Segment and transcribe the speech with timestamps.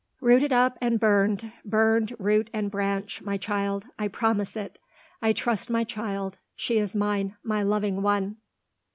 [0.19, 3.85] "Rooted up and burned burned root and branch, my child.
[3.99, 4.79] I promise it.
[5.21, 8.37] I trust my child; she is mine; my loving one.